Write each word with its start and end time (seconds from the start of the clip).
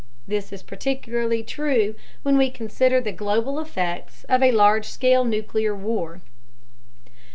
This 0.27 0.51
is 0.51 0.63
particularly 0.63 1.43
true 1.43 1.93
when 2.23 2.35
we 2.35 2.49
consider 2.49 2.99
the 2.99 3.11
global 3.11 3.59
effects 3.59 4.23
of 4.23 4.41
a 4.41 4.51
large 4.51 4.87
scale 4.87 5.23
nuclear 5.23 5.75
war. 5.75 6.21